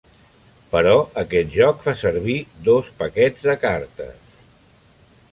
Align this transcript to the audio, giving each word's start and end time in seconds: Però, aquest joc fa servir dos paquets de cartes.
Però, 0.69 0.93
aquest 1.23 1.51
joc 1.57 1.83
fa 1.87 1.93
servir 2.01 2.37
dos 2.69 2.89
paquets 3.01 3.45
de 3.49 3.55
cartes. 3.65 4.33